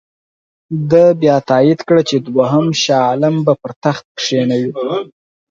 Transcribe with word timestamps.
ده 0.89 1.03
بیا 1.21 1.35
تایید 1.49 1.79
کړه 1.87 2.01
چې 2.09 2.15
دوهم 2.27 2.65
شاه 2.83 3.03
عالم 3.09 3.35
به 3.45 3.53
پر 3.61 3.71
تخت 3.83 4.05
کښېنوي. 4.19 4.71